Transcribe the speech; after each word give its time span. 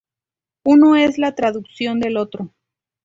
Uno 0.63 0.95
es 0.95 1.19
la 1.19 1.35
traducción 1.35 1.99
del 1.99 2.17
otro. 2.17 2.55